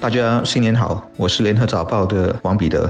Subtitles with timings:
[0.00, 2.88] 大家新年好，我是联合早报的王彼得。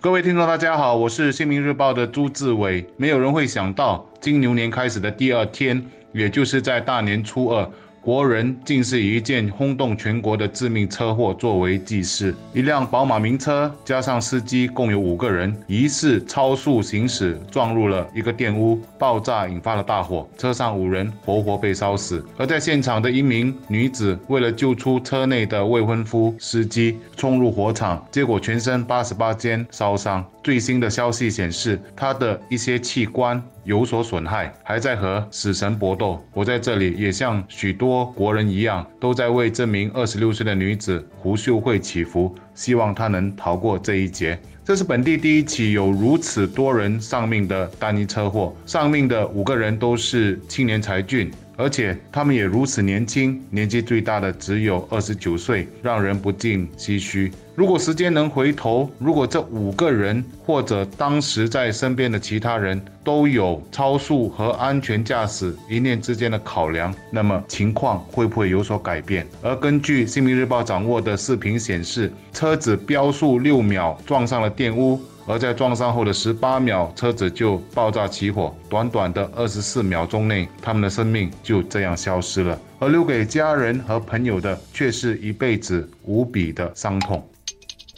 [0.00, 2.86] 各位听众，大家好，我是新民日报的朱志伟。
[2.96, 7.68] 没有人会想到，金牛年开始的第二天，也就是在大年初二。
[8.02, 12.34] 国人竟是以一件轰动全国的致命车祸作为记事。
[12.54, 22.24] 一辆宝马名车加上司机共有五个人，疑似超速行驶，撞入了一个电屋，爆炸引发了大火，车上五人活活被烧死。
[22.38, 30.24] 而在现场的一名女子，为了救出车内的未婚夫，司机冲入火场，结果全身八十八间烧伤。
[30.42, 33.42] 最新的消息显示，她的一些器官。
[33.64, 36.18] 有所损害，还在和死神搏斗。
[36.32, 44.36] 我在这里也像许多国人一样，都在为这名二十六岁的女子胡秀慧祈福，希望她能逃过这一劫。
[44.64, 51.30] 这是本地第一起有如此多人丧命的单一车祸，丧命的五个人都是青年才俊。
[51.56, 57.30] 而且他们也如此年轻，年纪最大的只有二十九岁，让人不禁唏嘘。
[57.54, 69.26] 如果时间能回头，如果这五个人或者当时在身边的其他人都有超速和安全驾驶一念之间的考量，那么情况会不会有所改变？
[69.42, 75.00] 而根据《新民日报》掌握的视频显示，车子飙速六秒撞上了电屋。
[75.26, 78.52] 而在撞上后的十八秒，车子就爆炸起火。
[78.68, 87.22] 短短的二十四秒钟内，他们的生命就这样消失了，而留给家人和朋友的却是一辈子无比的伤痛。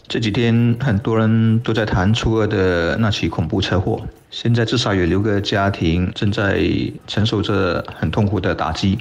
[0.09, 6.61] 这几天很多人都在谈初二的那起恐怖车祸，现在至少有六个家庭正在
[7.07, 8.99] 承受着很痛苦的打击。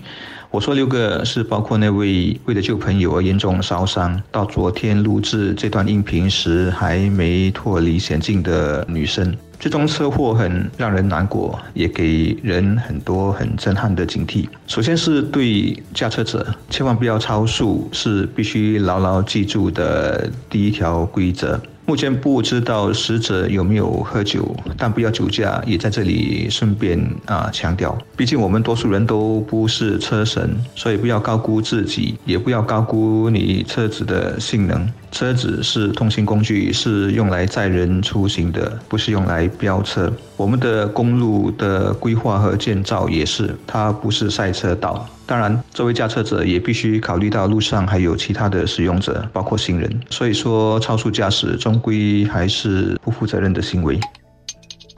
[0.51, 9.33] 我说六个是包括那位为了救朋友而严重烧伤，到昨天录制这段音频时还没脱离险境的女生。
[9.57, 14.45] 这宗车祸很让人难过，也给人很多很震撼的警惕。
[14.67, 21.57] 首先是对驾车者，千万不要超速，是必须牢牢记住的第一条规则。
[21.91, 27.97] 目前不知道死者有没有喝酒，但不要酒驾，也在这里顺便啊强调。
[28.15, 34.89] 毕竟我们多数人都不是车神，所以不要高估自己，也不要高估你车子的性能。
[35.11, 40.09] 车子是通行工具，是用来载人出行的，不是用来飙车。
[40.37, 45.05] 我们的公路的规划和建造也是，它不是赛车道。
[45.25, 50.01] 当然，作为驾车者也必须考虑到路上还有其他的使用者，包括行人。
[50.09, 53.97] 所以说，超速驾驶终归还是不负责任的行为。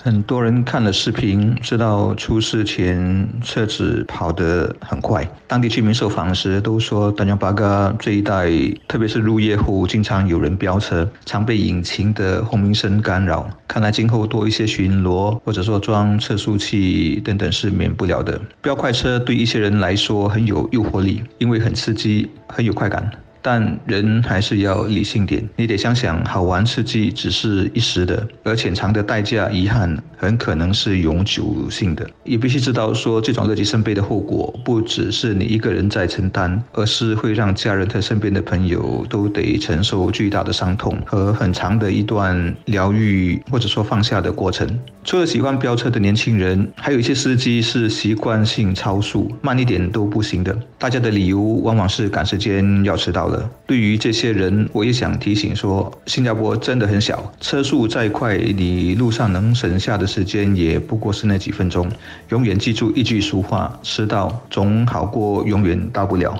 [0.06, 5.25] 很多人看了视频，知道出事前车子跑得很快。
[5.47, 8.52] 当地居民受访时都说，丹江巴嘎这一带，
[8.86, 13.50] 特别是入夜后，经常有人飙车，常被引擎的轰鸣声干扰。
[13.66, 18.38] 看来今后多一些巡逻，或者说装测速器等等是免不了的。
[18.62, 23.09] 飙快车对一些人来说很有诱惑力，因为很刺激，很有快感。
[23.44, 32.09] 但人还是要理性点，你得想想，好玩刺激只是一时的，而潜藏的代价、遗憾很可能是永久性的。
[32.24, 44.66] 也必须知道，说这种乐极生悲的后果，不只是你一个人在承担，而是会让家人和身边的朋友都得承受巨大的伤痛和很长的一段疗愈或者说放下的过程。
[45.04, 50.58] 除了喜欢飙车的年轻人，还有一些司机是习惯性超速，慢一点都不行的。
[50.80, 53.28] 大家的理由往往是赶时间要迟到
[53.66, 61.90] 对于这些人，我也想提醒说，新加坡真的很小，车速再快，你路上能省下的时间也不过是那几分钟。
[62.30, 66.36] 永远记住一句俗话：迟到总好过永远到不了。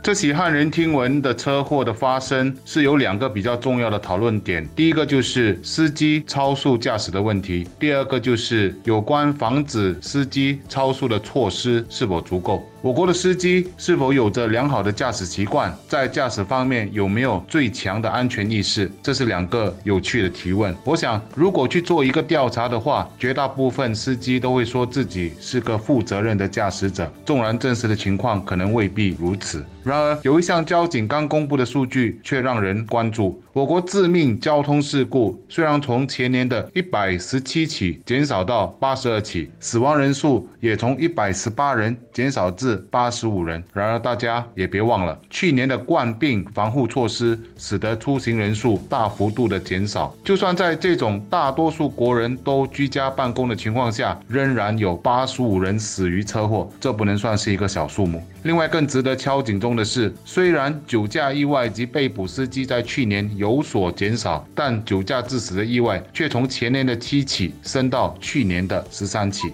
[0.00, 12.64] 这起骇人听闻的车祸的发生是有两个比较重要的讨论点，第一个就是司机超速驾驶的问题，第二个就是有关防止司机超速的措施是否足够。
[12.80, 18.88] 我国的司机是否有着良好的驾驶习惯，在驾驶方面有没有最强的安全意识？
[19.02, 20.72] 这是两个有趣的提问。
[20.84, 27.12] 我想，如果去做一个调查的话，绝大部分司机都会说自己是个负责任的驾驶者。
[27.26, 42.76] 纵然真实的情况可能未必如此，然而有一项交警刚公布的数据却让人关注：我国致命交通事故虽然从前年的一百十七起减少到八十二起，死亡人数也从一百十八人减少至。
[42.88, 43.60] 八十五人。
[43.72, 50.14] 然而，大家也别忘了，去年的冠病防护措施使得出行人数大幅度的减少。
[50.22, 58.22] 就算在这种大多数国人都居家办公的情况下，仍然有八十五人死于车祸，这不能算是一个小数目。
[58.44, 69.50] 另外，更值得敲警钟的是，虽然酒驾意外及被捕司机在去年有有所减少，但酒驾致死的意外却从前年的七起升到去年的十三起。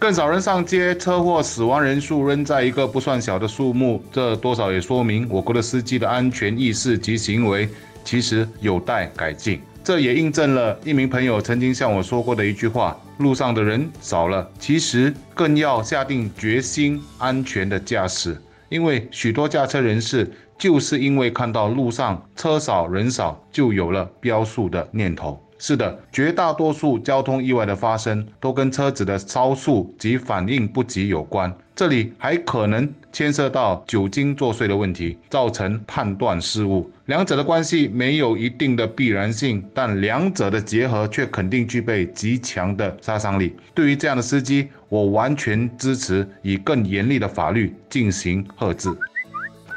[0.00, 7.68] 更少人上街，车祸死亡人数仍在一个不算小的数目，这多少也说明我国的司机的安全意识及行为
[8.04, 9.60] 其实有待改进。
[9.84, 18.36] 这也印证了一名朋友曾经向我说过的一句话：路上的人少了，其实更要下定决心安全的驾驶。
[18.68, 25.40] 因为许多驾车人士就是因为看到路上车少人少，就有了飙速的念头。
[25.60, 31.52] 是的，绝大多数交通意外的发生都跟车子的超速及反应不及有关。
[31.74, 36.88] 这里还可能牵涉到酒精作祟的问题，造成判断失误。
[37.06, 43.52] 两者的关系没有一定的必然性，但两者的结合却肯定具备极强的杀伤力。
[43.74, 48.88] 对于这样的司机，我完全支持以更严厉的法律进行遏制。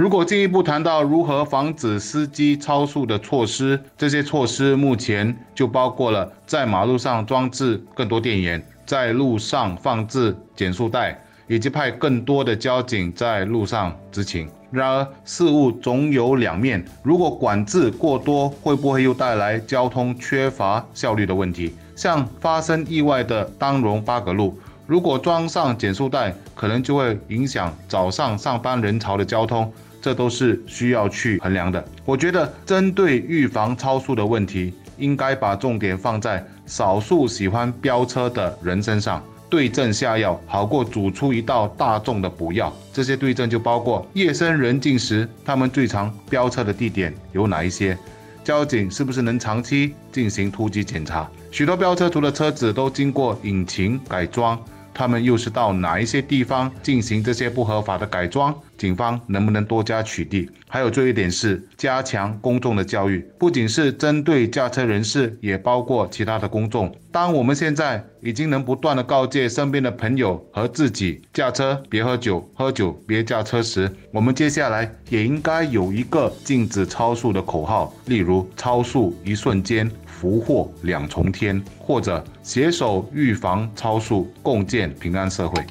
[0.01, 14.49] 如果进一步谈到如何防止司机超速的措施，这些措施目前就包括了在马路上装置更多电源，在路上放置减速带，以及派更多的交警在路上执勤。
[14.71, 21.75] 然而，事物总有两面，如果管制过多，会不会又带来交通缺乏效率的问题？
[21.95, 24.57] 像发生意外的当容巴格路，
[24.87, 29.71] 如果装上减速带，可能就会影响早上上班人潮的交通。
[30.01, 31.83] 这都是需要去衡量的。
[32.03, 42.73] 我觉得，针对预防超速的问题，应该把重点放在少数喜欢飙车的人身上，对症下药，好过煮出一道大众的补药。
[42.91, 47.97] 这些对症就包括夜深人静时，他们最常飙车的地点有哪一些？
[48.43, 51.29] 交警是不是能长期进行突击检查？
[51.51, 54.59] 许多飙车族的车子都经过引擎改装。
[54.93, 58.53] 他们又是到哪一些地方进行这些不合法的改装？
[58.77, 60.49] 警方能不能多加取缔？
[60.67, 66.91] 还有最后一点是加强公众的教育，不仅是针对驾车人士，也包括其他的公众。
[67.11, 79.89] 当我们现在已经能不断的告诫身边的朋友和自己，驾车别喝酒，喝酒别驾车时，我们接下来也应该有一个禁止超速的口号，例如超速一瞬间。
[80.21, 85.65] 福祸两重天，或者携手预防超速，共建平安社会。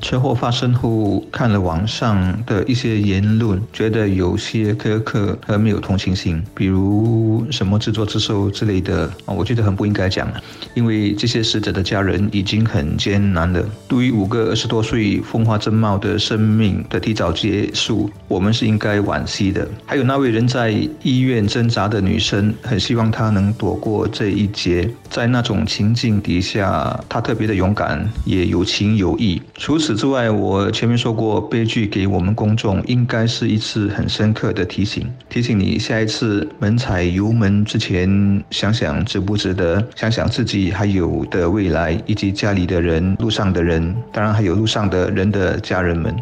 [0.00, 10.26] 车祸发生后，看了网上的一些言论，觉得有些苛刻和没有同情心，比如什么自作自受之类的啊，我觉得很不应该讲，
[10.74, 13.62] 因为这些死者的家人已经很艰难了。
[13.86, 19.68] 对于五个二十多岁风华正茂的生命的提早结束，我们是应该惋惜的。
[19.84, 20.70] 还有那位人在
[21.02, 24.90] 医院挣扎的女生，很希望她能躲过这一劫。
[25.10, 29.42] 在那种情境底下，她特别的勇敢，也有情有义。
[29.54, 29.89] 除此。
[29.90, 46.14] 此之外，我前面说过，悲剧给我们公众应该是一次很深刻的提醒，提醒你下一次猛踩油门之前，想想值不值得，想想自己还有的未来，以及家里的人、路上的人，当然还有路上的人的家人们。